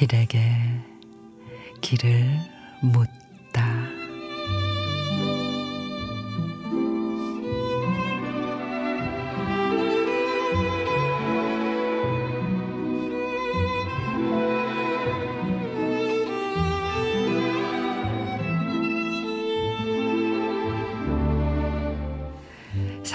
[0.00, 0.40] 길에게
[1.82, 2.24] 길을
[2.80, 3.06] 묻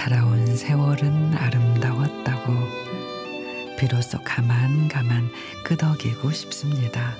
[0.06, 2.52] 살아온 세월은 아름다웠다고
[3.76, 5.28] 비로소 가만 가만
[5.64, 7.16] 끄덕이고 싶습니다.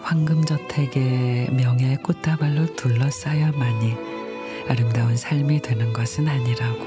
[0.00, 3.94] 황금저택의 명예 꽃다발로 둘러싸여만이
[4.68, 6.86] 아름다운 삶이 되는 것은 아니라고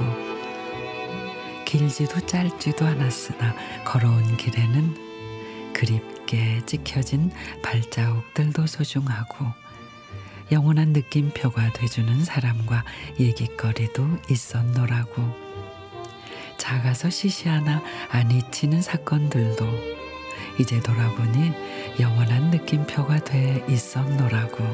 [1.65, 3.53] 길지도 짧지도 않았으나
[3.85, 7.29] 걸어온 길에는 그립게 찍혀진
[7.61, 9.68] 발자국들도 소중하고
[10.51, 12.83] 영원한 느낌표가 돼주는 사람과
[13.19, 15.21] 얘기거리도 있었노라고.
[16.57, 19.65] 작아서 시시하나 안 잊히는 사건들도
[20.59, 21.53] 이제 돌아보니
[21.99, 24.65] 영원한 느낌표가 돼 있었노라고.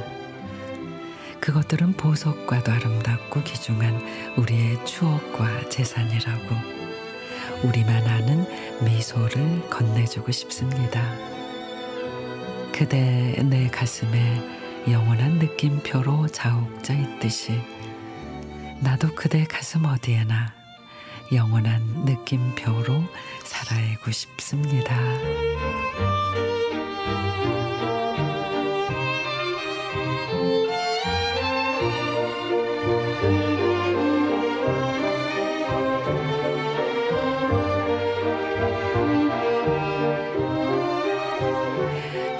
[1.42, 4.02] 그것들은 보석과도 아름답고 귀중한
[4.38, 6.56] 우리의 추억과 재산이라고.
[7.64, 8.48] 우리만 아는
[8.84, 11.02] 미소를 건네주고 싶습니다.
[12.72, 14.55] 그대 내 가슴에
[14.88, 17.59] 영원한 느낌표로 자욱져 있듯이
[18.81, 20.53] 나도 그대 가슴 어디에나
[21.33, 23.03] 영원한 느낌표로
[23.44, 24.95] 살아가고 싶습니다.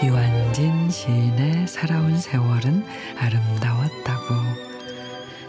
[0.04, 2.86] 유한진 시인의 살아온 세월은
[3.18, 4.34] 아름다웠다고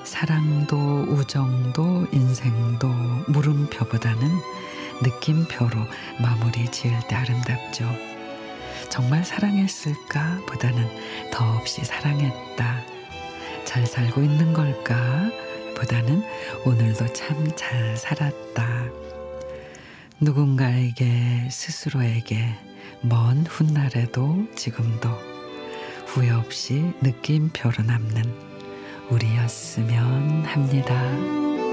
[0.03, 2.89] 사랑도 우정도 인생도
[3.29, 4.29] 물음표보다는
[5.03, 5.87] 느낌표로
[6.21, 7.85] 마무리 지을 때 아름답죠.
[8.91, 10.89] 정말 사랑했을까 보다는
[11.33, 12.81] 더없이 사랑했다.
[13.65, 15.31] 잘 살고 있는 걸까
[15.77, 16.25] 보다는
[16.65, 18.67] 오늘도 참 잘 살았다.
[20.19, 22.53] 누군가에게 스스로에게
[23.03, 25.36] 먼 훗날에도 지금도
[26.17, 28.25] 후회 없이 느낌표로 남는
[29.11, 31.66] 우리였으면 합니다.